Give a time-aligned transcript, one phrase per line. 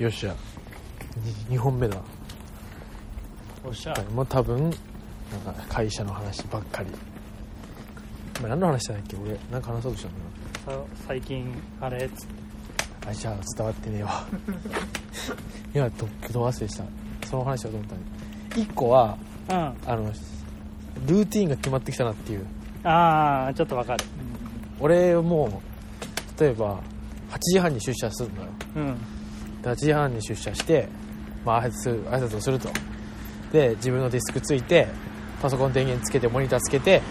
[0.00, 0.34] よっしゃ。
[1.50, 2.00] 2本目だ。
[3.62, 3.94] おっしゃ。
[4.14, 6.88] もう多分なんか会社の話ばっかり。
[8.38, 9.38] 今何の話したんだっけ俺。
[9.52, 10.12] なんか話そうとしたん
[10.66, 12.06] ださ最近あれ？
[12.06, 12.34] っつって
[13.04, 14.26] なあじゃあ伝わってねえわ。
[15.74, 16.84] 今どど忘れした。
[17.26, 18.00] その話をと思ったね
[18.52, 19.18] 1個は
[19.50, 19.56] うん。
[19.56, 20.04] あの
[21.06, 22.46] ルーティンが決まってきたなっていう。
[22.84, 24.04] ああちょっとわかる。
[24.80, 25.60] 俺も
[26.38, 26.78] う例えば
[27.32, 28.48] 8時半に出社するのよ。
[28.76, 28.86] うん。
[28.96, 29.19] で
[29.62, 30.88] 8時半に出社して、
[31.44, 32.68] まあ、挨拶挨拶をすると。
[33.52, 34.86] で自分のデスクついて
[35.42, 37.02] パソコン電源つけてモニターつけて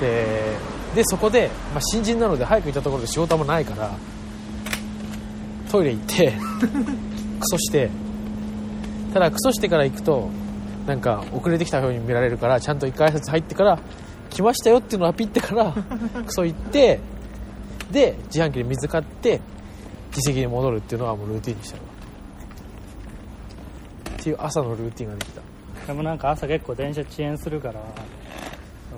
[0.00, 0.56] で
[0.94, 3.90] でそこで、まあ、新人なので早く行ったところで仕事もないから
[5.70, 6.32] トイレ行って
[7.40, 7.90] クソして
[9.12, 10.30] ただクソしてから行くと
[10.86, 13.78] なんか遅れてきたように見られるからちゃんと一回挨拶入ってから
[14.30, 17.00] 来ましたよっていうのをアピってからクソ行って
[17.90, 19.40] で自販機で水買って
[20.08, 21.82] 自席に戻るっていうのはもうルーティンにしたわ
[24.18, 25.42] っていう朝のルーティンができた。
[25.86, 27.80] でもなんか朝結構電車遅延するから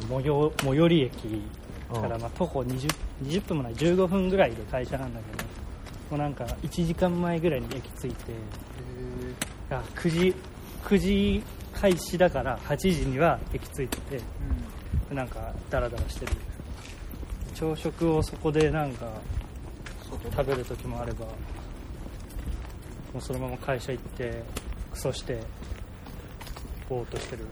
[0.08, 1.42] 最寄最寄り駅
[1.92, 2.88] からまあ徒歩 20,
[3.22, 5.44] 20分もない15分ぐらいで会社なんだけど
[6.10, 8.32] もうなんか1時間前ぐらいに駅着いて
[9.70, 10.34] あ9時
[10.84, 11.42] 9時
[11.72, 16.32] 開始だから8時には駅着いててでなんかダラダラしてる。
[17.54, 19.06] 朝食をそこでなんか
[20.30, 21.32] 食べる時もあればも
[23.18, 24.42] うそのまま会社行って
[24.92, 25.40] クソして
[26.88, 27.44] ぼーっとしてる。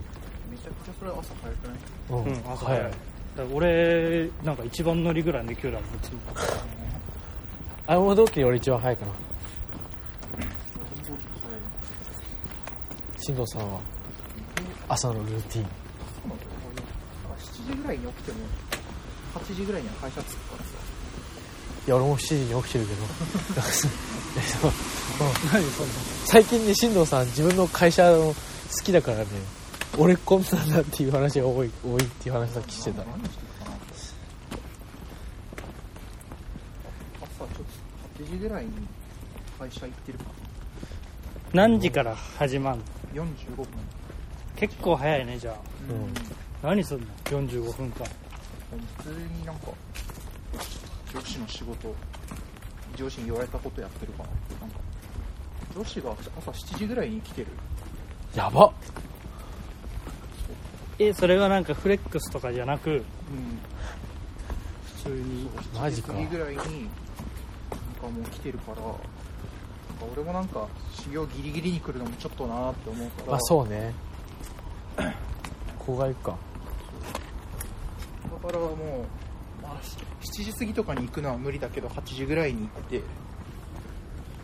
[0.51, 1.79] めちゃくちゃそれ朝早くない？
[2.11, 2.81] うん、うん、朝早い。
[2.81, 2.93] 早い。
[2.93, 2.99] だか
[3.37, 6.21] ら俺なんか一番乗りぐらいの勢いだもんいつも。
[7.87, 9.13] あれも同期より俺一番早いかな。
[13.19, 13.81] 進藤さんは？
[14.89, 15.65] 朝のルーティン。
[15.65, 15.69] 7
[17.71, 18.39] 時ぐらいに起きても
[19.35, 20.71] 8時ぐらいには会社着くからさ。
[20.71, 20.88] い
[21.89, 23.03] や俺も7時に起きてるけど。
[26.27, 28.35] 最近ね進藤さん自分の会社の好
[28.85, 29.25] きだからね
[29.97, 33.03] 俺こんなんだっていう話が多い多いっていう話さっきしてた。
[33.05, 33.77] 何してたかな
[37.23, 37.49] 朝ちょっ
[38.19, 38.71] と8時ぐらいに
[39.59, 40.25] 会社行ってるか。
[41.53, 42.85] 何時から始まんの？
[43.15, 43.67] な45分。
[44.57, 45.55] 結構早いねじゃあ。
[45.91, 46.13] うん。
[46.63, 48.07] 何すんの？45分間。
[48.99, 49.69] 普通になんか
[51.15, 51.95] 上司の仕事。
[52.97, 54.29] 上司に言われたことやってるかな。
[54.61, 54.79] なんか
[55.77, 57.47] 上司が朝7時ぐらいに来てる。
[58.35, 58.67] やば。
[58.67, 58.73] っ
[60.99, 62.91] えそれはなんかフレックスとかじゃなく？
[62.91, 63.03] うん。
[64.97, 66.13] 普通にマジか。
[66.13, 66.69] 7時過ぎぐらいになんか
[68.09, 68.99] もう来てるからなんか
[70.15, 73.31] 俺もなんか修行ギリギリに来るのもちょっとなーって思うから。
[73.33, 73.95] まあそうね。
[75.79, 76.35] ここがいいか
[78.43, 78.79] だからもう、まあ、
[80.21, 83.03] 7時過ぎとかに行くのは無理だけど8時ぐらいに行って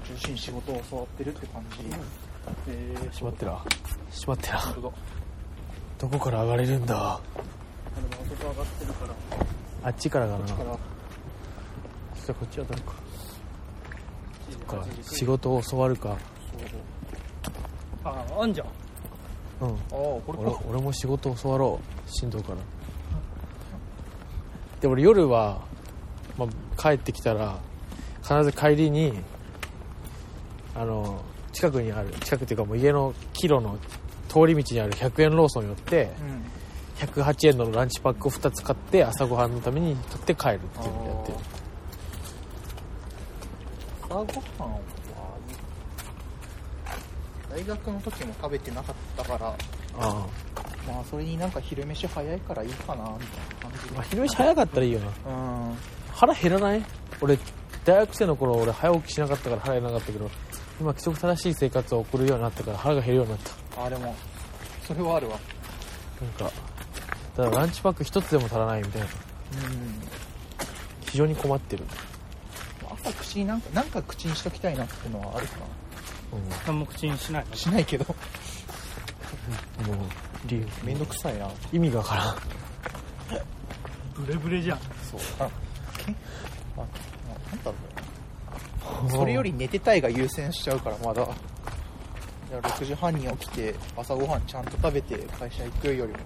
[0.08, 1.78] 上司に仕事を教わってるって感じ。
[2.68, 3.64] えー閉まってら。
[4.10, 4.60] 閉まってら。
[4.80, 4.92] ど。
[6.08, 7.14] こから上がれるんだ？
[7.14, 7.20] あ
[8.28, 9.14] そこ上がってるから。
[9.82, 10.46] あっちからかな。
[10.46, 10.62] そした
[12.32, 12.92] らこっちはどれか。
[14.50, 14.86] そっか。
[15.02, 16.18] 仕事を教わるか。
[18.04, 18.66] ああんじゃん。
[19.62, 19.68] うん。
[19.70, 20.60] ああこれ俺か。
[20.68, 22.10] 俺も仕事を教わろう。
[22.10, 22.58] 進藤から
[24.84, 25.62] で俺夜は、
[26.36, 27.58] まあ、帰ってきたら
[28.22, 29.14] 必ず帰りに
[30.74, 31.22] あの
[31.52, 33.78] 近くにある近くっていうかもう家のキロの
[34.28, 36.44] 通り道にある100円ローソン寄ってうん
[37.08, 41.38] 108円のランチパックを2つ買って朝ごはんのために取って帰るっていうのをやってる。
[44.02, 44.18] 朝ご
[44.64, 44.80] はんは
[47.50, 49.56] 大学の時も食べてなかったからあ
[49.98, 50.26] あ
[50.86, 55.06] まあそれになんか昼飯早いからいいかなみたいな感じまあ昼飯早かったらいいよな。
[55.06, 55.10] う
[55.72, 55.76] ん。
[56.12, 56.84] 腹減らない？
[57.20, 57.38] 俺
[57.84, 60.30] 大学生の頃俺早起きしなかったから腹減らなかったけど
[60.80, 63.40] 今規則正しい生活を送るようになったから腹が減るようになっ
[63.74, 63.84] た。
[63.84, 64.14] あでも
[64.86, 65.38] それはあるわ。
[66.20, 66.54] なんか
[67.36, 69.06] だからランチパック一つでも足らないみたいな。
[69.06, 69.12] うん。
[71.10, 71.84] 非常に困ってる、
[72.90, 75.66] 朝口になんかなんか口にしときたいなっていうのはあるかな。
[76.38, 77.46] うん、何も口にしない。
[77.48, 78.04] のしないけど。
[78.04, 79.96] もう
[80.46, 80.66] 理由。
[80.84, 81.48] めんどくさいな。
[81.72, 82.36] 意味がわからん。
[84.14, 84.78] ブレブレじゃん。
[84.78, 85.20] そう。
[85.38, 85.48] あ
[85.98, 86.12] け
[86.76, 87.72] ああなんだろ
[89.06, 89.10] う。
[89.10, 91.26] それより寝てたいが優先しちゃうからまだ。
[92.48, 96.18] じゃあ6時半に起きて朝ごはんちゃんと食べて会社行くよりも。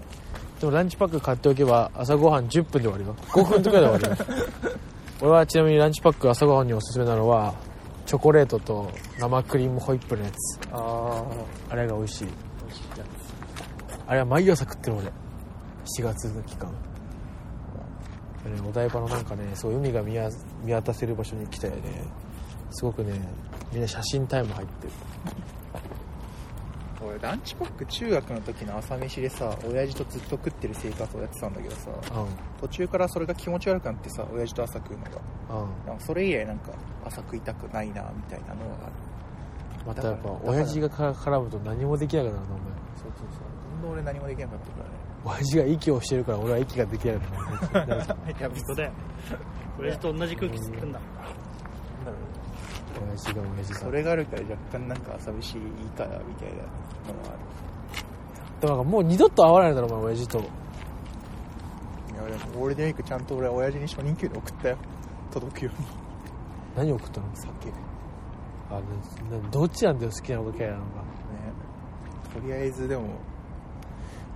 [0.59, 3.15] でもランチパック買っておけば朝ごはん10分で終わるよ。
[3.29, 4.25] 5分とかで終わるよ。
[5.21, 7.53] 俺はちなみにランチパック朝ごはんにおすすめなのは
[8.05, 10.59] チョコレートと生クリームホイップのやつ。
[10.71, 11.23] あ
[11.69, 12.27] ああれが美味しい
[14.09, 16.71] あれは毎朝食ってる俺7月の期間。
[16.71, 16.75] ね
[18.67, 21.81] お台場のなんかねそう海が見渡せる場所に来たよね。
[22.71, 23.13] すごくね
[23.71, 24.93] みんな写真タイム入ってる。
[27.05, 31.97] 俺ランチパック中学の時の朝飯でさ親父とずっと食ってる生活をやってたんだけどさうん。
[32.61, 35.09] 途中からそれが気持ち悪くなってさ親父と朝食うのが。
[35.51, 35.85] うん。
[35.85, 36.71] なんかそれ以来なんか
[37.05, 38.93] 朝食いたくないなみたいなのがある。
[39.85, 42.41] またやっぱ親父がか絡むと何もできなくなるな
[42.97, 44.89] そうそうそうどんどん俺何もできなかったからね。
[45.25, 48.91] 親父が息をしてるから俺は息ができなくなるなるいや本当だよ。
[49.79, 50.99] 親父と同じ空気吸ってんだ。
[53.07, 55.63] 親父が親父さそれがあるから若干なんか朝飯いい
[55.97, 56.69] かなみたいなのが
[57.29, 60.47] あでもなんかもう二度と会わないだろお前親父とるい
[62.17, 64.77] やでもゴールデンウィークちゃんと俺は親父に初任給で送ったよ。
[65.31, 65.71] 届くよ。
[65.77, 65.87] うに
[66.75, 67.73] 何送ったの酒ね
[68.69, 68.73] あ
[69.31, 70.89] ななどっちなんだよ好きなのか嫌いなのか
[72.33, 73.03] とりあえずでも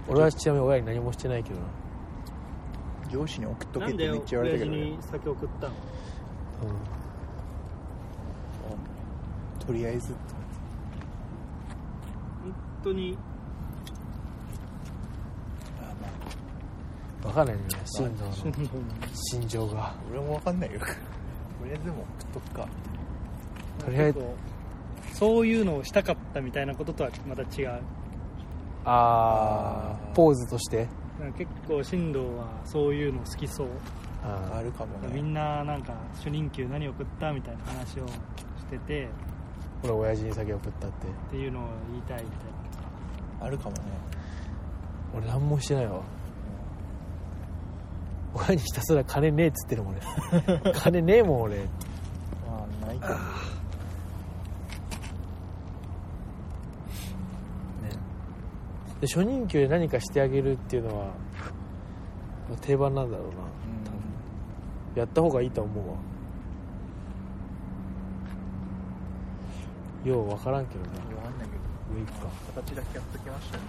[0.07, 1.65] 俺はちなみに親に何もしてないけどな。
[3.11, 4.77] 上司に送っとけってめっちゃ言われたけど、ね。
[4.77, 5.73] に、酒送ったの。
[9.65, 10.13] とりあえず
[12.43, 12.53] 本
[12.83, 13.11] 当に。
[13.11, 13.17] うん。
[17.21, 18.31] 分かんないね心臓の。
[18.35, 18.53] 心
[19.13, 19.95] 心情が。
[20.11, 20.79] 俺もわかんないよ。
[20.79, 20.85] と
[21.65, 22.67] りあえずでも送っとくか。
[23.85, 24.19] とりあえず。
[25.13, 27.81] そういうのをしたかったみたいなこととはまた違う
[28.85, 30.87] あーポーズとして。
[31.37, 33.67] 結構進藤はそういうの好きそう。
[34.23, 35.09] ああるかもね。
[35.13, 38.15] みんななんか初任給何送ったみたいな話をし
[38.69, 39.07] てて。
[39.83, 41.07] 俺親父に酒送ったって。
[41.07, 42.39] っていうのを言いたいみたい
[43.41, 43.81] あるかもね。
[45.15, 46.01] 俺何もしてないわ。
[48.33, 49.95] 親にひたすら金ねえっつってるもん
[50.63, 50.73] 俺。
[50.73, 51.55] 金ねえもん俺。
[51.57, 51.69] ね
[52.47, 53.19] まあないか
[59.03, 61.07] で初任給で何かしてあげるっていうのは
[62.61, 63.33] 定番なんだろうな。
[63.33, 64.97] うん。
[64.97, 65.95] やった方がいいと思うわ。
[70.05, 70.87] よう分からんけどな。
[71.17, 71.59] わかんないけど。
[71.93, 72.31] ウィークか。
[72.55, 73.63] 形だけやっときましたね。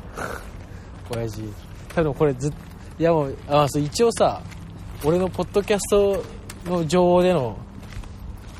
[1.16, 1.42] 親父。
[1.88, 2.52] 多分これずっ
[3.00, 4.40] いやもうあそう一応さ
[5.04, 6.24] 俺のポッドキャスト
[6.70, 7.58] の情報での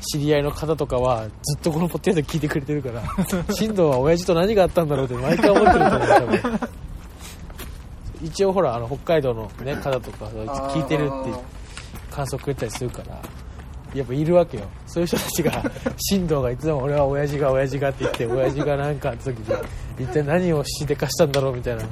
[0.05, 3.03] 知り合いの方とかはずっとこのポッドキャスト聞いてくれてるから
[3.53, 6.69] 進藤は親父と何があったんだろうって毎回思ってると思う多分。
[8.23, 11.31] 一応ほらあの北海道の、ね、方とか聞いてるって
[12.09, 13.21] 感想くれたりするから
[13.93, 14.63] やっぱいるわけよ。
[14.87, 15.63] そういう人たちが
[15.97, 19.55] 進藤がいつも俺は親父が親父がって言って親父が何かあった時に
[19.99, 21.83] 一体何をしでかしたんだろうみたいな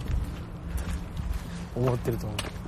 [1.75, 2.62] 思ってると思う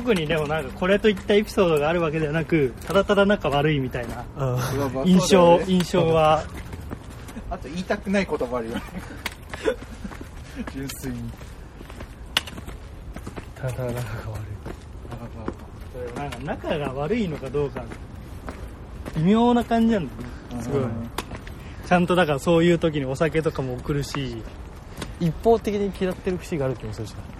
[0.00, 5.06] 特にでもなんかこれといったエピソードがあるわけではなくただただ仲悪いみたいなうん。
[5.06, 6.42] 印象印象は。
[7.50, 8.82] あと言いたくない言葉あるよね。
[10.72, 11.30] 純粋に。
[13.54, 14.40] ただただ仲が悪
[16.16, 17.84] なんか仲が悪いのかどうか
[19.16, 20.62] 微妙な感じなんだよね。
[20.62, 20.82] すごい
[21.86, 24.30] ちゃんとだからそういう時にお酒とかも送るし。
[24.30, 24.42] い
[25.26, 27.18] 一方的に嫌ってる節がある気もするしな。
[27.34, 27.39] うん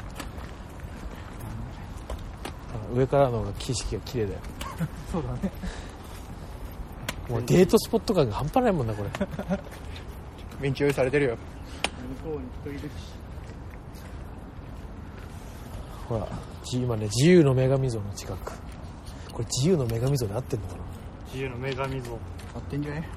[2.94, 4.38] 上からの景色が綺麗だよ。
[5.12, 5.52] そうだね。
[7.28, 9.10] もうデートスポット感が半端ないもんなこれ。
[10.60, 11.36] 勉強されてるよ。
[12.24, 12.92] 向こうに人いるし
[16.08, 16.26] ほら
[16.64, 18.52] じ今ね自由の女神像の近く。
[19.32, 20.80] これ自由の女神像で合ってんのかな？
[21.26, 22.10] 自由の女神像。
[22.10, 22.16] 合
[22.58, 23.08] ってんじゃね？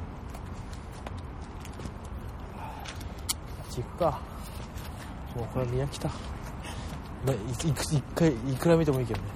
[2.55, 2.71] あ
[3.67, 4.19] っち行くか。
[5.35, 9.27] もうこれは宮北ないいく一回いくら見てもいいけどね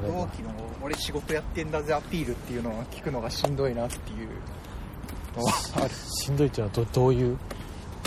[0.00, 0.50] 同期の
[0.82, 4.28] 俺仕事やってんだぜアピールっていうのは聞くのがしんどいなっていう
[5.36, 5.52] のは。
[5.76, 7.38] ある しんどいっていうのはどどういう？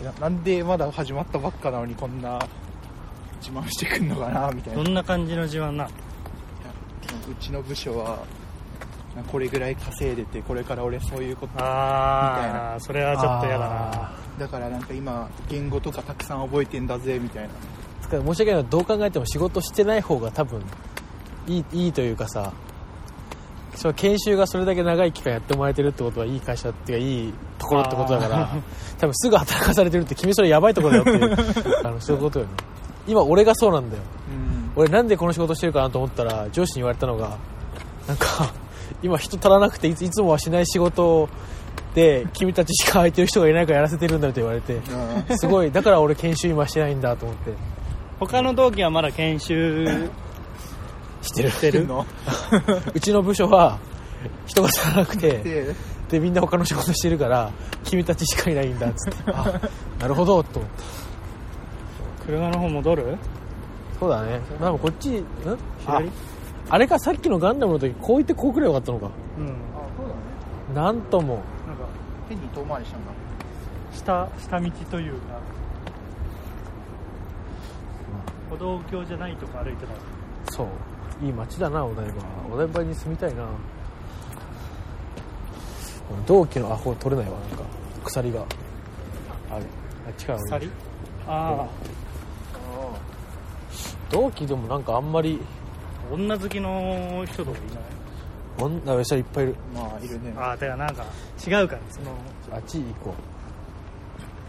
[0.04, 2.40] ななんでまだ始まったばっかなのにこんな
[3.40, 4.84] 自慢してくんのかなみたいな。
[4.84, 5.90] どんな感じの自慢なう
[7.40, 8.20] ちの部署は
[9.32, 13.76] これぐらい稼いでてこれから俺そういうことみたいああそれはちょっと嫌だな。
[13.94, 17.50] あだからなんか今言語とかたくさん覚えてんだぜみたいな。
[17.50, 17.52] ー
[18.02, 18.64] つか申し訳ない。
[18.64, 20.62] けどどう考えても仕事してない方が多分
[21.48, 22.54] いいいいというかさ
[23.76, 28.56] その研修がそれだけ長い期間やってもらえてるってことはいい会社っていうかいいところってことだからあ
[28.98, 32.46] 多分すぐ働かされてるって君それやばいところだよっていう あのそういうことよ。
[32.46, 32.52] ね
[33.08, 34.04] 今俺がそうなんだよ。
[34.30, 34.72] うん。
[34.76, 37.38] 俺なんでこの仕事してるかなと思ったら上司に言われたのが
[38.08, 38.52] なんか
[39.04, 41.30] 今人足らなくていついつもはしない仕事
[41.96, 44.82] で君たちしか空いてる人がいないからやらせてるんだって言われて
[45.38, 45.72] すごい。
[45.72, 47.54] だから俺研修今してないんだと思って。
[48.20, 50.10] 他の同期はまだ研修
[51.22, 51.50] してる。
[51.50, 51.88] してる？
[51.88, 52.06] の？
[52.94, 53.80] うちの部署は
[54.46, 55.76] 人が足らなくてで
[56.10, 57.52] でみんな他の仕事してるから
[57.84, 59.24] 君たちしかいないんだっつって。
[59.32, 59.60] あ
[60.00, 60.84] なるほどと思って。
[62.28, 63.18] 車の方戻る？
[64.00, 64.42] そうだね。
[64.60, 65.26] でもこっちん？
[65.88, 66.12] あ左？
[66.70, 69.12] あれかさっきのガンダムの時こう言ってこうくらいよかったのか。
[69.38, 69.46] うん。
[69.46, 69.50] あ
[69.96, 70.08] そう
[70.76, 70.88] だね。
[70.88, 71.42] なんとも
[72.28, 73.12] 変に遠回りしたんだ。
[73.94, 75.40] 下下道というか。
[78.50, 79.94] 歩道橋じゃないとこ歩いてた。
[80.54, 80.68] そう。
[81.26, 82.14] いい街だなお台場。
[82.54, 83.46] お台場に住みたいな。
[86.28, 87.64] 同期のアホ取れないわなんか。
[88.04, 88.42] 鎖が。
[88.42, 88.44] あ
[89.60, 89.66] れ。
[90.06, 90.40] あ違う。
[90.46, 90.70] 鎖？
[91.28, 91.68] あ
[94.12, 95.42] 同期でもなんかあんまり。
[96.12, 97.95] あ女好きの人とかいない？
[98.60, 99.56] 女の人いっぱいいる。
[99.74, 100.34] まあいるね。
[100.38, 101.06] ああだからなんか
[101.46, 102.12] 違うからその
[102.52, 103.14] あっち行こ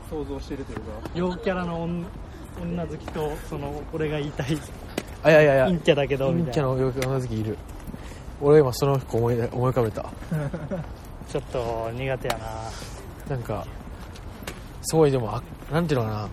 [0.09, 0.85] 想像してるというか。
[1.15, 2.07] 陽キャラの女
[2.63, 4.55] 女好きとその俺が言いたい。
[4.55, 4.61] う
[5.23, 5.67] あいやいやいや。
[5.67, 7.59] 陰キャだけどみ陰キャたいなの女好きいる。
[8.41, 10.03] 俺今その子思い思い浮かべた。
[11.29, 12.39] ちょっと苦手や
[13.29, 13.37] な。
[13.37, 13.67] なんか
[14.83, 16.21] すごいでもあなんていうのかな。
[16.23, 16.29] あ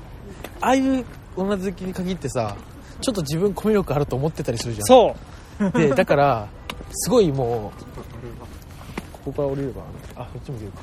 [0.62, 2.56] あいう女好きに限ってさ
[3.02, 4.86] ちょっと自分コミュ力あると思ってたりするじゃん。
[4.86, 5.16] そ
[5.60, 5.72] う。
[5.78, 6.48] でだから
[6.92, 7.84] すごいもう
[9.12, 9.80] ここから降りるか。
[10.16, 10.80] なあこっち向けるか。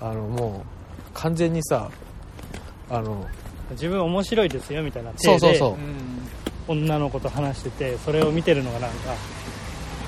[0.00, 1.90] あのもう完全にさ
[2.90, 3.26] あの
[3.70, 5.72] 自分面白いですよみたいなそうそうそう。
[5.72, 6.14] うん
[6.66, 9.12] 女の子と話しててそれを見てるのがなんか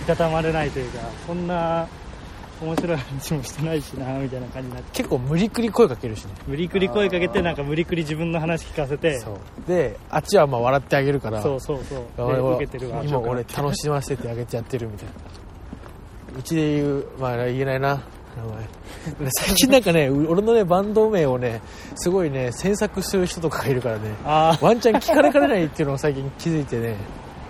[0.01, 1.87] いたたまれないというかそんな
[2.61, 4.91] 面白い話もしてないしなみたいな感じになって。
[4.93, 6.33] 結構無理くり声かけるしね。
[6.47, 9.21] 無理くり声かけてなんか無理くり自分の話聞かせて。
[9.21, 9.69] そう。
[9.69, 11.43] であっちはまあ笑ってあげるから。
[11.43, 12.05] そうそうそう。
[13.05, 15.13] 今俺楽しませてあげてやってるみたいな。
[16.39, 18.03] うちで言うまあ言えないな。
[19.31, 21.63] 最近なんかねう俺のねバンド名をね
[21.95, 24.15] すごいね詮索する人とかがいるからね。
[24.25, 26.97] ワンチャン聞かれかねないっていうのを最近気づいてね、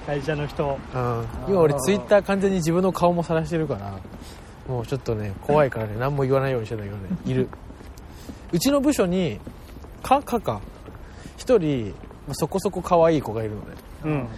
[0.07, 0.79] 会社の人。
[0.95, 3.99] うん、今俺ツイッター完全に自分の顔もさらしてるから
[4.69, 7.49] もうちょっとね怖いからね何も言わないようにしてんだけどねいる。
[8.53, 9.41] うちの部署に
[10.03, 10.61] かかか。
[11.37, 11.95] 一人
[12.27, 13.67] まあそこそこ可愛い子がいるのね。
[14.05, 14.29] うん。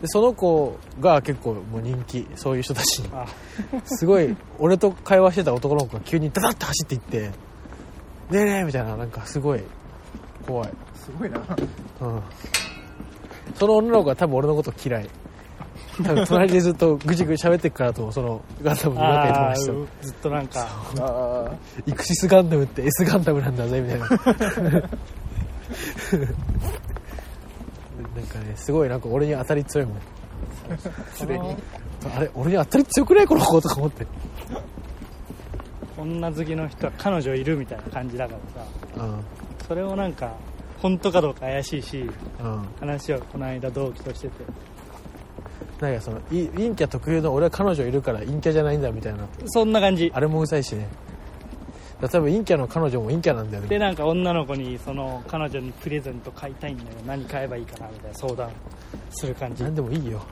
[0.00, 3.10] でその子が結構もう人気そういう人たちに。
[3.12, 3.26] あ。
[3.84, 7.30] すごい俺と会話してた男の子が急にダダッと走っていって
[8.30, 9.62] 「ねえねえ」みたいななんかすごい
[10.46, 11.40] 怖い、すごいな。
[12.00, 12.22] うん、
[13.54, 15.10] その女の子は多分俺のこと嫌い
[16.04, 20.68] 多分隣でずっとぐちぐち喋ってくからとそのガンダムの仲いい友あ達とーずっとなんか。
[21.00, 21.50] あ
[21.86, 24.08] イクシスガンダムって S ガンダムなんだぜみたいな。
[28.16, 29.98] なんかねすごいなんか俺に当たり強いもん。
[31.14, 31.56] すでに。
[32.14, 34.06] あれ俺に当たり強くないこの子とか思って。
[35.96, 39.04] 女好きの人は彼女いるみたいな感じだからさ。
[39.04, 39.24] うん。
[39.66, 40.32] それをなんか
[40.80, 42.08] 本当かどうか怪しいし
[42.40, 42.68] うん。
[42.80, 44.34] 話をこの間同期としてて
[45.80, 49.28] なんかそのい陰キャ特有の俺は彼女いるから陰キャじゃないんだみたいな。
[49.46, 50.10] そんな感じ。
[50.14, 50.88] あれもうざいしね。
[52.00, 53.68] 多分陰キャの彼女も陰キャなんだよね。
[53.68, 56.88] でなんか女の子にその彼女にプレゼント買いたいんだよ。
[57.06, 58.50] 何買えばいいかなみたいな相談
[59.10, 59.62] する感じ。
[59.62, 60.22] 何でもいいよ。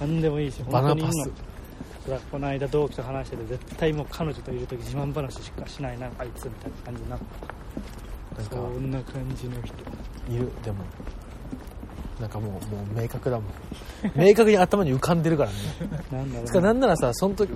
[0.00, 1.30] 何でもいいしバナパス。
[2.30, 6.10] この間同期と話してて絶対もう彼女といる時自慢話しかしないな。
[6.18, 7.18] あいつみたいな感じになっ
[8.36, 8.40] た。
[8.40, 8.56] なんか。
[8.56, 9.74] そんな感じの人。
[10.32, 10.78] いるでも
[12.20, 13.52] なんかもうもう明確だもん。
[14.14, 15.56] 明確に頭に浮かんでるからね。
[16.12, 17.50] なんだろうつかなんならさその時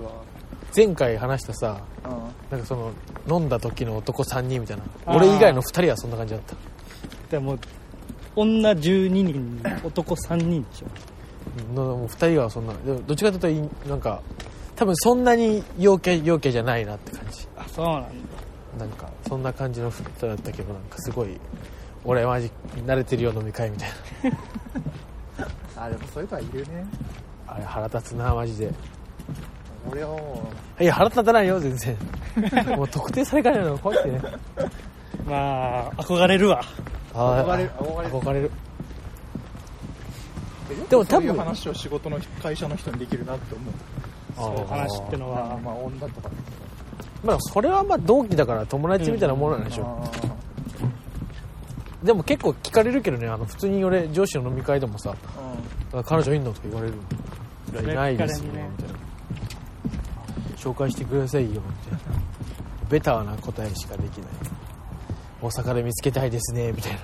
[0.74, 2.08] 前回話したさあ
[2.50, 2.90] なんかその
[3.28, 4.82] 飲んだ時の男3人みたいな。
[5.06, 5.16] あー。
[5.16, 6.56] 俺以外の2人はそんな感じだった。
[7.30, 7.58] でも
[8.36, 10.86] 女12人に男3人でしょ。
[11.68, 14.22] うんのもう2人はそんなでもどっちかというとなんか
[14.76, 17.46] 多分そんなに陽キャ陽キャじゃないなって感じ。
[17.56, 18.08] あそうなんだ。
[18.78, 21.38] なんかそんな感じの人だったけどなんかすごい
[22.04, 23.88] 俺マジ慣れてるよ飲み会みたい
[25.36, 25.44] な。
[25.84, 26.86] あでもそういう子はいるね。
[27.46, 28.70] あれ腹立つなマジで。
[29.90, 31.96] 俺はもいや腹立たないよ全然。
[32.76, 34.20] もう特定されかねないの怖くてね。
[35.26, 36.62] まあ憧れるわ。
[37.14, 38.10] 憧れる憧れる。
[38.10, 38.50] 憧れる。
[40.86, 43.74] うでも多分そういう話を仕事の会社の人にできるなって思う。
[44.36, 45.58] そういう話ってのは。
[45.64, 46.28] まあ女とか
[47.24, 50.43] まあそれはまあ同期だから友達みたいなものなんでしょ、あ
[52.04, 56.94] でも結構聞かれるけどねあの普通に俺上司の飲み会でもさー「彼女いんの?」とか言われる
[57.92, 58.94] いないですよみたいな。
[60.56, 61.98] 紹介してくださいよみたいな。
[62.88, 64.28] ベターな答えしかできない。
[65.42, 66.98] 大阪で見つけたいですねみたいな。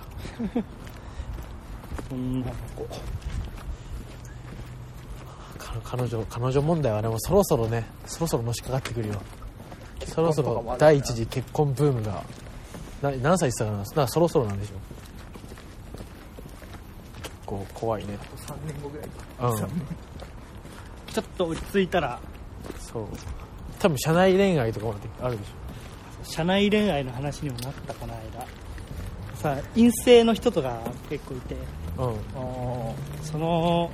[2.10, 2.44] 女の
[2.76, 2.84] 子
[5.58, 9.14] か彼女彼女問題はでもそろそろねそろそろのしかかってくるよ。
[10.06, 12.22] そろそろ第一次結婚ブームがな
[13.02, 14.02] 何歳って言ってたかな？
[14.02, 14.72] なそろそろなんでしょ
[17.22, 18.18] 結構怖いね。
[18.36, 19.08] 3年後ぐらい
[19.52, 19.58] うん。
[21.06, 22.20] ちょっと落ち着いたら。
[22.78, 23.06] そう。
[23.78, 28.46] 多分社内恋愛とかもあるでし社内恋愛の話にもなったこの間。
[29.36, 31.56] さ陰性の人とか結構いて。
[31.98, 32.92] ょあ
[33.22, 33.90] その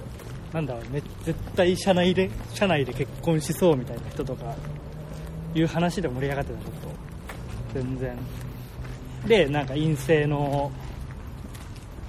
[0.52, 4.54] なんだろうめ絶対社内で社内で結婚しそうみたいな人とか
[5.54, 6.88] いう話で盛り上がってたちょっと。
[7.74, 8.16] 全然
[9.26, 10.70] でなんか陰性の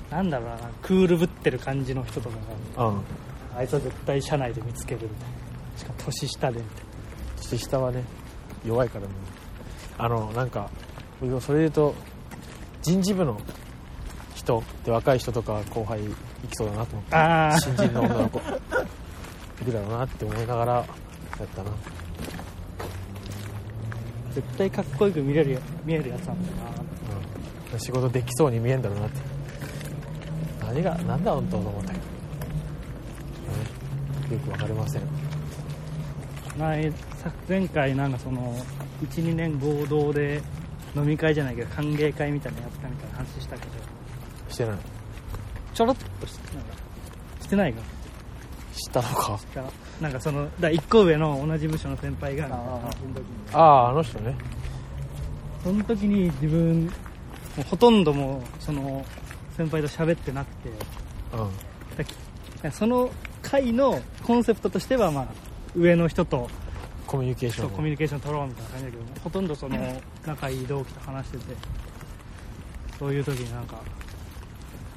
[0.09, 2.35] なんだろうなクールぶってる感じの人とか
[2.77, 3.01] がうん
[3.57, 5.77] あいつは絶対社内で見つけるみたいな。
[5.77, 6.83] しかも年下でみたい
[7.37, 8.03] 年下はね
[8.65, 9.13] 弱いからね。
[9.97, 10.69] あのなんか
[11.19, 11.95] 僕それで言うと
[12.83, 13.39] 人事部の
[14.35, 16.09] 人で若い人とか後輩行
[16.49, 17.05] きそうだなと思っ
[17.55, 18.39] て新人の女の子。
[18.39, 20.81] いるだろうなって思いながらや
[21.43, 21.71] ったな。
[24.35, 26.63] 絶対かっこよく見れるや見えるやつなんだよな。
[26.69, 26.87] うん
[27.77, 29.19] 仕事できそうに見えんだろうなって。
[30.65, 32.03] 何が何だ本当と思ったけど、
[34.29, 35.01] ね、よくわかりません。
[36.57, 38.55] 前さ前回なんかその
[39.11, 40.41] 12年合同で
[40.95, 43.71] 飲み会じゃないけど歓迎会みたいなのやったみたいな話したけど。
[44.49, 44.77] してない。
[45.73, 46.73] ちょろっとしてなんか。
[47.41, 47.81] してないか。
[48.73, 49.39] したのか。
[50.01, 52.81] なんかそのだ1個上の同じ部署の先輩があ
[53.53, 54.35] ああの人ね。
[55.63, 56.91] その時に自分
[57.57, 59.03] もうほとんどもうその
[59.57, 60.69] 先輩と喋ってなくて。
[60.69, 60.77] うん
[61.97, 62.13] だき
[62.71, 63.09] その
[63.41, 65.27] 会のコンセプトとしてはまあ
[65.75, 66.49] 上の人と
[67.07, 69.77] コミュニケーションそうコミュニケーション取ろうみたいな感じだけどほとんどその
[70.25, 71.43] 仲いい同期と話してて。
[72.99, 73.77] そういう時になんか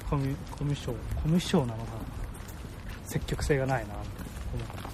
[0.09, 2.21] コミュコミュ障コミュ障なのかな。
[3.11, 4.89] 積極性がないなって思った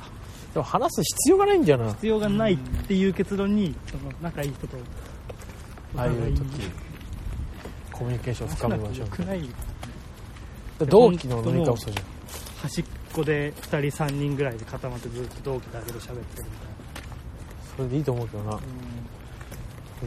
[0.54, 2.58] でも話す必要がないんだよな必要がないっ
[2.88, 4.78] ていう結論にその仲いい人と
[5.96, 6.44] ああいう時
[7.98, 10.86] コミュニケーション深めましょう。
[10.86, 12.06] 同期の飲み会もそうじゃん
[12.62, 16.48] 端っこで2人3人ぐらいで固まってずっと同期だけで喋ってるみたいな。
[17.76, 18.60] それでいいと思うけどな。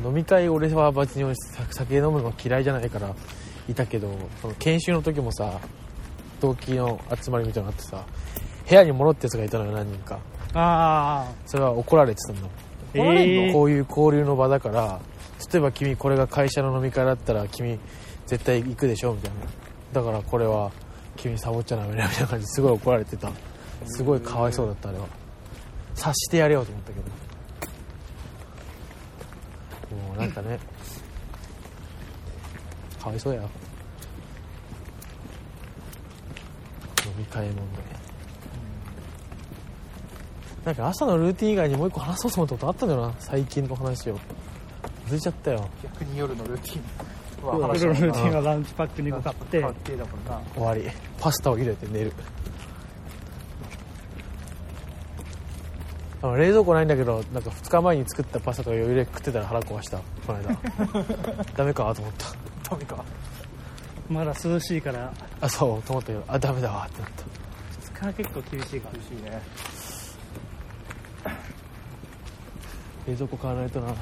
[0.05, 1.35] 飲み会俺は別に
[1.71, 3.13] 酒飲むの嫌いじゃないから
[3.69, 4.09] いたけど
[4.41, 5.61] その研修の時もさ
[6.41, 8.05] 同期の集まりみたいなのがあってさ
[8.69, 10.21] 部屋に戻ったやつがいたのよ何人か。
[10.55, 12.49] ああそれは怒られてたんだ
[12.95, 13.51] え怒られんの？
[13.51, 13.53] ー。
[13.53, 15.01] こういう交流の場だから
[15.53, 17.79] 例えば君これが会社の飲み会だったら君
[18.27, 19.39] 絶対行くでしょみたいな。
[19.93, 20.71] だからこれは
[21.17, 23.31] 君サボっちゃダメだみたいな感じすごい怒られてた。
[23.87, 25.07] すごいかわいそうだったあれは。
[25.95, 27.07] 察してやれようと思ったけど。
[29.97, 30.59] もうなんかね。
[33.03, 33.43] かわいそうや。
[33.43, 33.49] 飲
[37.19, 37.65] み会問題。
[40.65, 43.15] なんか朝のルーティン以外にもう一個話そうと思ったことあったんだよな。
[43.19, 44.19] 最近の話を。
[45.11, 45.69] 忘れちゃったよ。
[45.83, 49.61] 逆に夜のルーティンは夜の話ルーティンはランチパック2個買って。
[49.61, 50.41] 関係だもんな。
[50.55, 50.97] 終わり。
[51.19, 52.13] パスタを入れて寝る。
[56.23, 59.99] あの冷蔵庫ないんだけどなんか2日前に作ったパスタとか余裕で食ってたら腹壊した。
[59.99, 60.57] この間。
[61.57, 62.71] ダメかと思った。
[62.71, 63.05] ダメか。
[64.09, 65.13] まだ涼しいから。
[65.41, 66.25] あそうと思ったけど。
[66.29, 66.87] あダメだわ。
[66.89, 68.05] ってなった。
[68.07, 68.89] 2日結構厳しいか。
[68.91, 69.43] ら厳しいね。
[73.09, 73.93] 冷蔵庫買わないとな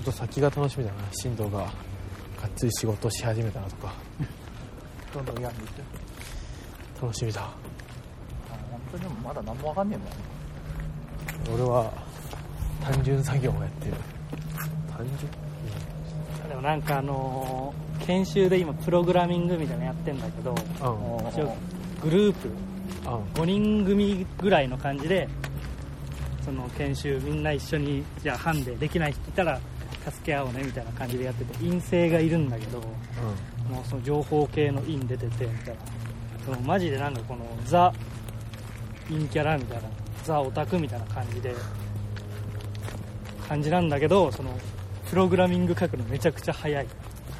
[0.00, 0.98] っと先が楽しみだな。
[1.12, 1.58] 進藤が。
[1.58, 1.66] が
[2.46, 3.92] っつり仕事し始めたなとか。
[5.12, 5.82] どんどん病んでいって。
[7.02, 7.42] 楽しみだ。
[7.42, 7.50] あ
[8.70, 9.42] 本当にでもまだ。
[9.42, 11.92] 何もわかんねえもん俺は
[12.84, 13.92] 単純作業をやってる。
[14.96, 15.30] 単純？
[16.48, 21.28] でもなんかあのー研修で今プログラミングみたいなのやってんだけどうん。
[21.28, 21.54] 一応
[22.02, 22.48] グループ。
[22.48, 22.52] う
[23.10, 23.24] ん。
[23.34, 25.28] 5人組ぐらいの感じで
[26.44, 29.60] その研修みんな一緒にじゃあハンデできない人いたら
[30.04, 35.80] 助け合おうねみたいな感じでやってて陰性がいるんだけどもうその情報系の陰出ててみたいな
[36.44, 37.92] そのマジでなんかこのザ
[39.08, 39.88] 陰キャラみたいな
[40.24, 41.54] ザオタクみたいな感じで
[43.48, 44.50] 感じなんだけどその
[45.08, 46.86] プログラミング書くのめちゃくちゃ早い。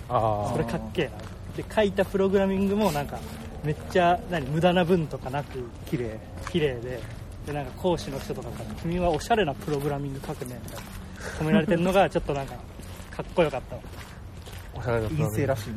[0.09, 1.12] あそれかっけえな
[1.57, 3.18] で書いたプログラミングもなんか
[3.62, 6.18] めっちゃ何無駄な文とかなく綺麗
[6.51, 7.01] 綺麗で
[7.46, 10.99] でなんか講師の人とかから「君はおしゃれなプログラミング書くね」みたいな
[11.38, 12.54] 褒められてるのがちょっとなんか
[13.11, 13.76] かっこよかった。
[14.78, 15.24] おしゃれなプログラミング。
[15.24, 15.72] 陰性らしい。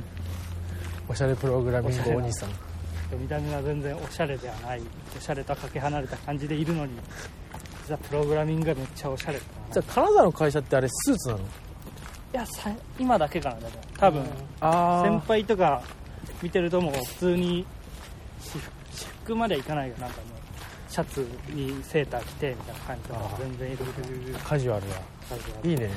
[1.10, 2.50] おしゃれプログラミングお兄さん。
[2.50, 4.82] で見た目は全然おしゃれではない。
[5.18, 6.94] おしゃれとはかけ離れた感じでいるのに
[7.86, 9.74] 実はプログラミングがめっちゃおしゃれだな。
[9.74, 11.40] じゃあ金沢の会社ってあれスーツなの？
[11.40, 11.44] い
[12.34, 13.72] やさ今だけかなでも。
[13.98, 14.24] 多分。
[14.62, 15.84] あ先輩とか
[16.42, 17.66] 見てるともう普通に
[18.40, 18.58] 私
[18.92, 23.40] 私服まではいかないけどなんかもうシャツにセーター着てみたいな感じとかあー。
[23.40, 23.78] 全然いる。
[24.44, 24.96] カジュアルな
[25.38, 25.90] 感じいいね。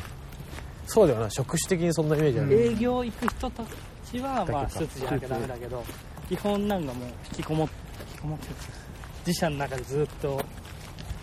[0.87, 1.31] そうだよな。
[1.31, 3.65] 職種的にそんなイメージある、営業行く人た
[4.11, 5.85] ちはまあスーツじゃなきゃダメだけど
[6.29, 7.69] 基本なんかもう引きこもっ
[8.01, 8.55] 引きこもってる
[9.27, 10.41] 自社の中でずっと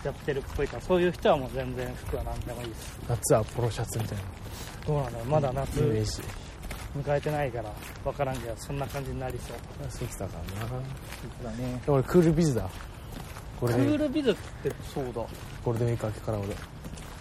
[0.04, 2.98] やってるっぽいからそういう人はもう全然服は何でもいいです。
[3.08, 4.24] 夏はポロシャツみたいな。
[4.86, 6.22] どうなんだろうまだ夏イメージ。
[6.94, 7.72] 迎えてないから
[8.04, 9.56] 分からんけどそんな感じになりそう。
[9.90, 11.82] そうきたからなだね。
[11.86, 12.68] 俺クールビズだ。
[13.58, 15.12] こクれールビズってそうだ。
[15.12, 16.48] ゴールデンウィーク明けから俺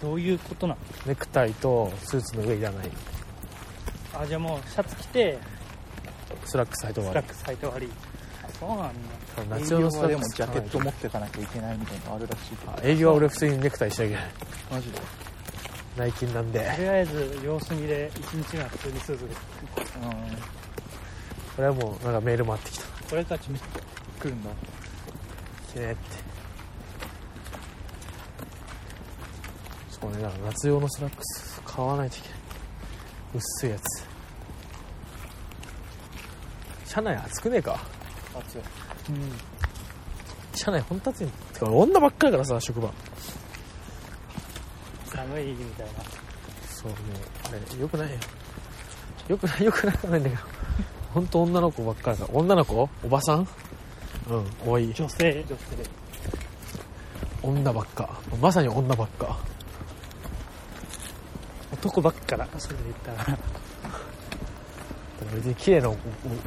[0.03, 0.79] どういうことなの？
[1.05, 2.89] ネクタイとスーツの上いらない。
[4.13, 5.39] あじゃあもうシャツ着て
[6.43, 7.13] スラックス履いて終わり。
[7.13, 7.89] スラックス履いて終わり。
[8.43, 8.89] あそうなんだ。
[9.57, 10.29] 夏用のスラ営業はでックス。
[10.29, 12.55] もジャケット持っていかなきゃいけないみたいなのあるらしい。
[12.81, 14.25] け営業は俺普通にネクタイしなきゃいけない。
[14.71, 14.99] マジで
[15.95, 16.59] 内勤なんで。
[16.59, 19.35] とりあえず様子見で一日が普通にスーツで。
[21.55, 22.85] これはもうなんかメール回ってきた。
[23.09, 23.57] これからちょっ
[24.19, 24.49] 来るんだ。
[25.73, 26.22] てねって
[30.03, 32.37] そうねだから夏用のスラックス買わないといけない。
[33.35, 34.03] 薄いやつ。
[36.91, 37.79] 車内暑くねえか？
[38.35, 38.57] 暑い。
[38.57, 38.61] と
[39.09, 39.31] うん。
[40.55, 41.27] 車内ほんと暑い。
[41.53, 42.91] てか女ばっかりだからさ職場。
[45.05, 45.93] 寒いみたいな。
[46.69, 46.99] そうもう
[47.47, 48.17] あれよくないよ。
[49.29, 50.41] よくないよくないないんだけど。
[51.13, 52.37] 本当女の子ばっかりだから。
[52.39, 52.89] 女の子？
[53.05, 53.47] おばさん？
[54.29, 54.93] うん多い。
[54.93, 55.75] 女性女性。
[55.77, 55.89] で
[57.41, 58.19] 女ばっか。
[58.41, 59.37] まさに女ばっか
[61.83, 62.47] 男ばっかだ。
[62.57, 63.37] それで言ったら。
[65.35, 65.89] 別に綺麗な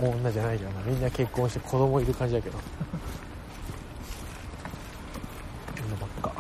[0.00, 0.72] 女じゃないじゃん。
[0.86, 2.58] みんな結婚して子供いる感じだけど。
[5.86, 6.32] 女ばっか。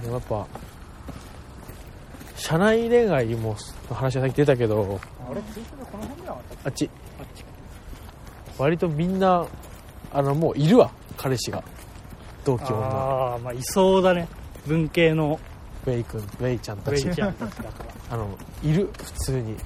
[0.00, 0.46] でもやっぱ
[2.36, 3.56] 社内恋愛も
[3.88, 5.00] の話はさっき出たけど。
[6.64, 6.88] あっち。
[8.58, 9.44] 割とみんな
[10.12, 10.92] あのもういるわ。
[11.16, 11.62] 彼氏が
[12.44, 14.28] 同期女ああまあいそうだね。
[14.66, 15.38] 文系の。
[15.86, 17.06] ウェイ君ウェイちゃんたち。
[17.06, 18.14] ウェイちゃんたちだから。
[18.14, 18.28] あの
[18.62, 18.90] いる？
[18.96, 19.56] 普通に。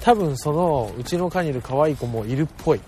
[0.00, 2.80] 多分そのうちの課にいる可愛い子もいるっぽい。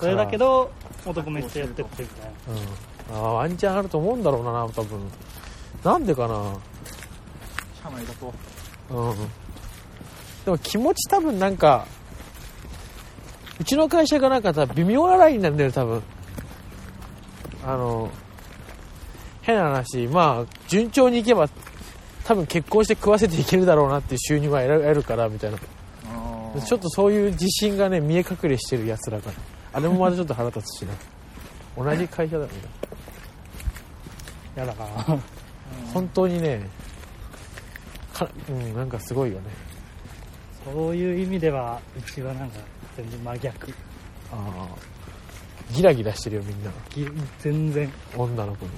[0.00, 0.70] それだけど
[1.06, 3.14] 男めっちゃやってってみたいな。
[3.16, 3.24] うん。
[3.24, 5.00] ああワンチャンあると思うんだろうな多分。
[5.84, 6.34] なんでかな。
[7.82, 8.32] 社内だと。
[8.90, 9.16] うん。
[10.46, 11.86] でも気持ち多分なんか
[13.60, 16.02] うちの会社がなんかさ微妙なラインなんだよ多分。
[17.66, 18.10] あの
[19.42, 21.48] 変な話まあ順調にいけば
[22.24, 25.58] 多分結婚して食わせていけるだろうなっていう収入が得るからみたいな。
[26.56, 29.36] あちょっとそういう自信がね見え隠れしてるやつらから
[29.72, 30.94] あれもまだちょっと腹立つしな。
[31.76, 32.56] 同じ会社だみた
[34.62, 35.22] いやだからな
[35.92, 36.68] 本当にね
[38.12, 39.44] かうんなんかすごいよね。
[40.64, 42.58] そういう意味ではうちはなんか
[42.96, 43.70] 全然真逆。
[44.32, 44.94] ああ
[45.72, 46.70] ギラギラしてるよみんな。
[46.90, 47.06] ぎ
[47.40, 47.90] 全然。
[48.16, 48.72] 女の子に。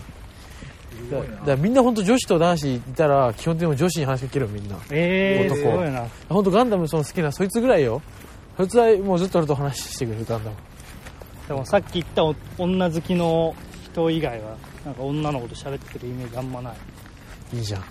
[1.11, 4.77] だだからみんな本当女子と男子いたら基本的に女子に話しかけるよみんな。
[4.91, 6.07] ええー、男すごいな。
[6.29, 8.01] 本当ガンダムその好きなそいつぐらいよ。
[8.57, 10.57] そいつはもうずっと俺と話してくれるガンダム。
[11.49, 16.77] でもさっき言ったお女好きの人以外はなんか女の子と喋ってるイメージあんまない。
[17.57, 17.83] いいじゃん。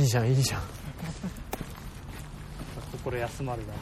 [0.00, 0.62] いいじゃんいいじゃん。
[2.92, 3.74] 心休まるな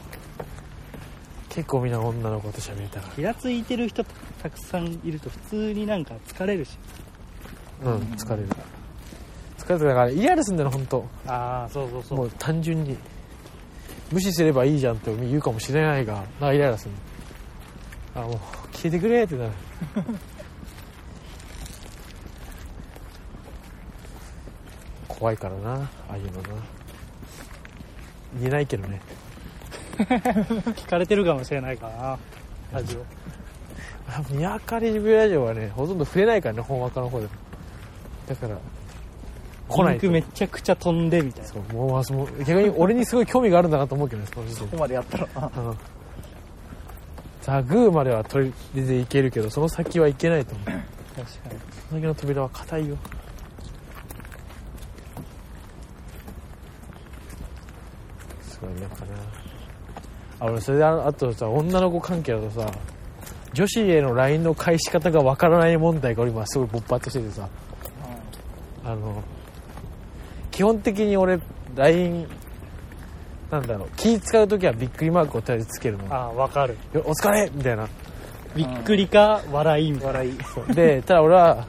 [1.53, 6.79] 結構みんな女の子と喋れたら気がついてる人たくさんいると普通になんか疲れるし。
[7.83, 8.49] うん疲れる。
[9.59, 11.07] 疲れるだからイライラすんだよ本当。
[11.27, 12.17] ああそうそうそう。
[12.17, 12.97] もう単純に
[14.11, 16.91] 無視すればいいじゃんって言うかもしれないがなイライラする。
[18.15, 18.31] あもう
[18.75, 19.51] 消えてくれってなる。
[25.07, 26.47] 怖いからなああいうのな。
[28.39, 28.99] 言えないけどね
[30.73, 32.19] 聞かれてるかもしれないからな
[32.73, 33.05] ラジオ。
[34.09, 37.31] あ宮明リビューラジオはねほとんど触れないからね本若の方でも。
[38.27, 38.57] だから
[39.69, 41.47] 来ないめちゃくちゃ飛んでみたいな。
[41.49, 45.27] そうもうその逆に俺にすごい興味があるんだなと思うけどねその時点でここまでやったら。
[45.35, 45.77] あうん
[47.43, 50.65] ザ・グーまでは取り出ていけるけどその先はいけないと思う。
[50.65, 50.79] 確か
[51.53, 51.59] に。
[51.89, 52.97] その先の扉は硬いよ。
[58.41, 59.42] すごいなんかな
[60.43, 62.71] あ俺それでああとさ女の子関係だとさ
[63.53, 67.47] 女子への LINE の返し方がわからない問題が俺今すごい勃発しててさ。
[68.85, 69.23] あの
[70.51, 71.39] 基本的に俺
[71.75, 72.27] LINE
[73.49, 76.05] なんだろう気使う時はびっくりマークをとりあえずつけるの。
[76.13, 76.75] ああわかる。
[76.93, 77.49] よお疲れ！
[77.53, 77.87] みたいな。
[78.55, 80.19] びっくりか笑いみたいな。
[80.19, 80.73] 笑い。
[80.75, 81.65] でただ俺は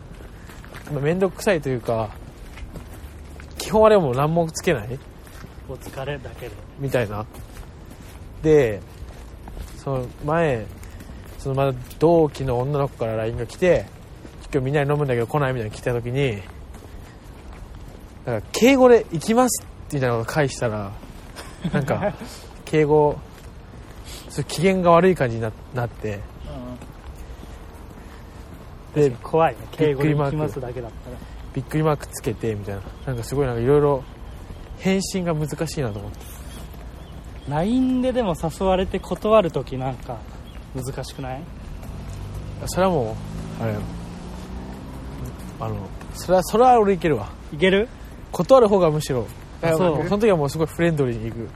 [0.92, 2.10] まあ面倒くさいというか
[3.58, 4.98] 基本あれはもう何もつけない。
[5.68, 7.24] お疲れだけでみたいな
[8.44, 8.80] で
[9.78, 10.66] その前
[11.38, 13.86] そのまだ同期の女の子から LINE が来て
[14.52, 16.38] 今日みんなで飲むんだけど来ないみたいなの来た時に
[18.26, 20.92] なんか敬語で「行きます」みたいなこと返したら
[21.72, 22.14] なんか
[22.64, 23.18] 敬語
[24.48, 26.20] 機嫌が悪い感じにななって。
[28.94, 29.58] で怖いね。
[29.72, 30.36] 敬語でびっくりマーク。
[30.36, 31.16] 聞きますだけだったら。
[31.52, 32.82] びっくりマークつけてみたいな。
[33.06, 34.04] なんかすごいなんかいろいろ
[34.78, 36.33] 返信が難しいなと思って
[37.48, 40.18] LINE ででも誘われて断るときなんか
[40.74, 41.42] 難しくない？
[42.66, 43.16] それはも
[43.60, 43.74] うあれ
[45.60, 45.76] あの
[46.14, 47.30] それはそれは俺いけるわ。
[47.52, 47.88] いける？
[48.32, 49.26] 断る方がむしろ
[49.62, 51.48] あその時はもうすごいフレンドリーに行く。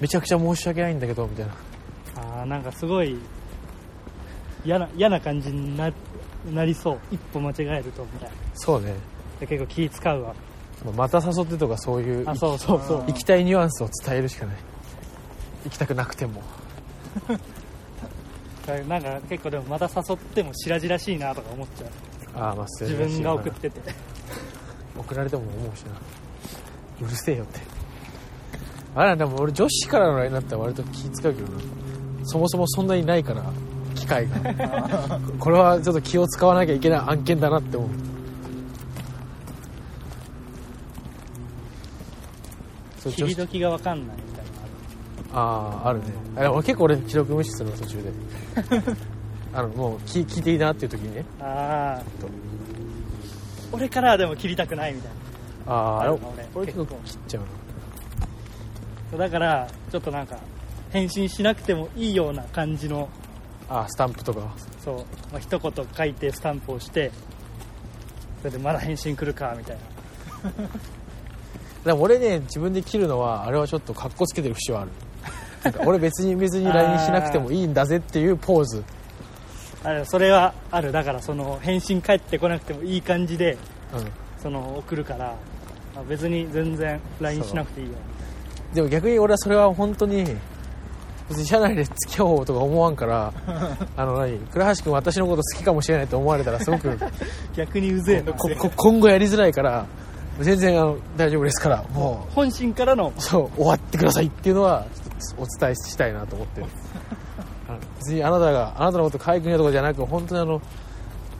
[0.00, 1.54] めちゃくちゃ申し訳ないんだけどみたいな。
[2.16, 3.16] あーなんかすごい
[4.64, 5.90] 嫌な嫌な感じにな
[6.52, 6.98] なりそう。
[7.10, 8.34] 一歩間違えるとみたいな。
[8.54, 8.94] そうね。
[9.40, 10.34] で結構気使うわ。
[10.84, 13.04] まあまた誘ってとかそういうあそうそうそう。
[13.06, 14.56] 行きたいニュアンスを伝えるしかない
[15.64, 16.42] 行きたくなくても。
[18.88, 21.90] なんか結構でもまた誘っても白々しいなとか思っちゃう。
[22.34, 23.80] ああまあ自分が送ってて。
[24.98, 25.92] 送られても思うしな。
[27.06, 27.60] うるせえよって。
[28.96, 31.60] あれでも俺女子からの LINE だったら割と気使うけどな。
[32.24, 33.44] そもそもそんなにないから
[33.94, 35.20] 機会が。
[35.38, 37.90] これはちょっと気を使わなきゃいけない案件だなって思う。
[43.12, 44.16] 切り時が分かんない
[45.32, 46.04] あるあああるね。
[46.36, 48.12] あ俺結構俺記録無視するの途中で。
[49.54, 51.24] あのもう聞聞いていいなっていう時にね。
[51.40, 52.04] ああ
[53.72, 55.12] 俺からはでも切りたくないみたい
[55.66, 56.20] あああ俺
[56.54, 56.86] 俺結構。
[57.04, 57.42] 切っちゃう
[59.12, 59.18] な。
[59.18, 60.38] なだからちょっとなんか
[60.90, 63.08] 返信しなくてもいいような感じの
[63.68, 64.40] ああスタンプとか。
[64.84, 64.96] そう、
[65.32, 67.10] まあ、一言書いてスタンプをして
[68.38, 69.76] それでまだ返信来るかみたい
[70.44, 70.50] な。
[71.84, 74.90] でも俺ね自分で切るのはあれはちょっとカッコつけてる節はある
[75.62, 78.84] なんか俺別に別に LINE しなくてもいいんだぜっていうポーズ。
[79.82, 80.92] あれそれはある。
[80.92, 83.56] だからその返信返ってこなくてもいい感じで
[83.94, 84.06] うん。
[84.42, 85.34] その送るから、
[85.94, 87.94] まあ別に全然 LINE しなくていいよ。
[88.74, 90.24] でも逆に俺はそれは本当に
[91.28, 93.32] 別に社内で付き合おうとか思わんから
[93.96, 96.96] あの何倉橋君私のこと好きかもしれないと思われたらすごく
[97.54, 99.86] 逆にうぜえ今後やりづらいから
[100.40, 103.12] 全然あの大丈夫ですからも本心からの。
[103.16, 104.86] うそう終わってくださいっていうのは
[105.36, 106.66] お伝えしたいなと思ってる。
[107.98, 110.62] 別にあなたがあなたのこと可愛くないとかじゃなく本当にあの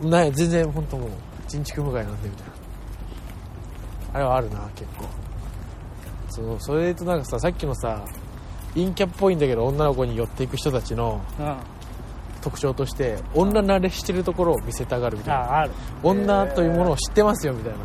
[0.03, 1.11] ない全然本当もう
[1.47, 2.53] 人畜無害なんでみたいな。
[4.15, 5.05] あれはあるな結構。
[6.31, 8.05] そうそれとなんかささっきのさ
[8.75, 11.57] 陰キャっぽいんだけど女の子に寄っていく人たちのうん。
[12.43, 15.41] 特徴として女慣れしてるところを見せたがるみたいな。
[15.41, 15.73] あある。
[16.05, 17.79] 女というものを知ってますよみたいな。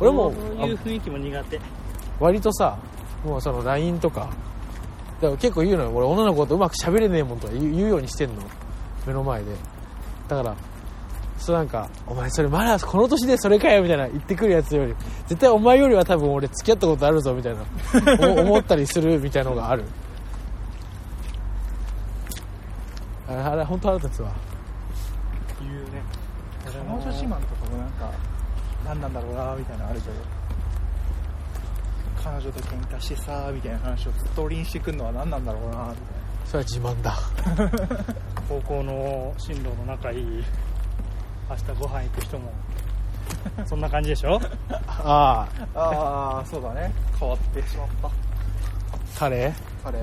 [0.00, 1.60] 俺もそういう雰囲気も苦手。
[2.18, 2.78] 割とさ
[3.24, 4.28] もうその LINE とか。
[5.20, 5.90] だから結構言うのよ。
[5.94, 8.42] 俺女の子とうまく喋れねえもんとか言う言うようにしてんの。
[9.06, 9.52] 目の前で。
[10.28, 10.56] だから
[11.38, 14.94] そうなんか「お前それまだこの年でそれかよ」みたいな言ってくるやつより
[15.26, 17.62] 絶対お前よりは多分俺付き合ったことあるぞみたいな
[18.32, 19.84] 思思ったりするみたいなのがある。
[23.28, 24.30] あれあれ本当腹立つわ。
[25.60, 26.02] 言うね。
[26.64, 28.10] 彼女自慢とかもなんか
[28.84, 30.14] 何なんだろうなみたいなのあるけど
[32.26, 35.94] 彼女と喧嘩してさみたいな話をストーリーにしてくるのは何なんだろうなみたいな
[36.44, 37.16] それは自慢だ。
[38.48, 40.44] 高校の進路の仲いい
[41.48, 42.52] 明日ご飯行く人も
[43.64, 44.40] そんな感じでしょ？
[44.70, 45.78] ああ。
[45.78, 46.92] ああそうだね。
[47.18, 48.10] 変わってしまった。
[49.18, 49.52] 彼？
[49.84, 49.98] 彼。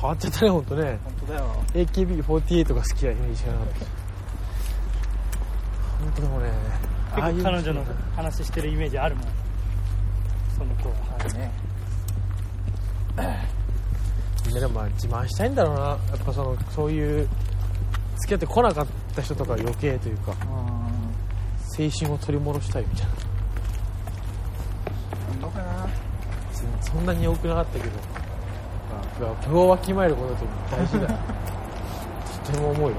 [0.00, 0.98] 変わっちゃったね本当ね。
[1.04, 1.46] 本当だよ。
[1.74, 3.58] AKB48 が好きなイメージがな。
[3.58, 3.86] かった
[6.04, 6.50] 本当でもね
[7.12, 7.84] ああ彼女の
[8.16, 9.39] 話してるイメージあるもん
[10.60, 11.50] その子はあるね。
[14.44, 15.80] みんなでもまあ自慢したいんだろうな。
[15.80, 17.28] やっぱそのそういう
[18.18, 20.34] 付き合ってこなかった人とか余計というか。
[21.78, 23.12] 青春を取り戻したいみたいな。
[25.32, 25.88] なんのかな
[26.82, 27.90] そんなに多くなかったけど、
[29.20, 30.44] まあ、部をわきまえることって
[30.76, 31.18] 大事だよ。
[32.44, 32.96] とても思うよ。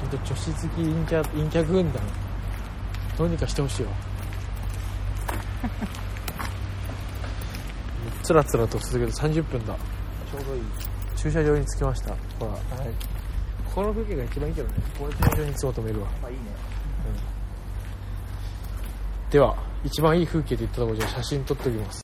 [0.00, 2.02] 本当女子好き陰キャ陰キャ軍団
[3.16, 3.90] どうにかしてほしいわ。
[8.22, 9.74] つらつらと続ける30分だ。
[9.74, 10.62] ちょうどいい。
[11.16, 12.14] 駐車場に着きました。
[12.38, 12.52] ほら。
[12.52, 12.60] はい。
[13.64, 14.74] ここの風景が一番いいけどね。
[14.98, 16.06] この駐車場にいつも止めるわ。
[16.22, 16.42] まあいいね。
[19.32, 22.00] では一番いい風景で言ったところじゃあ写真撮っておきます